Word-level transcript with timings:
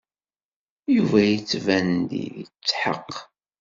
Yuba 0.95 1.19
yettban-d 1.29 2.09
yetḥeqq. 2.39 3.13